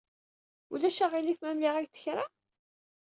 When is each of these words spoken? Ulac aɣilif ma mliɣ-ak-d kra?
Ulac 0.73 0.97
aɣilif 1.05 1.39
ma 1.41 1.51
mliɣ-ak-d 1.55 1.95
kra? 2.03 2.25